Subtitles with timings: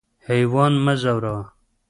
[0.27, 1.43] حیوان مه ځوروه.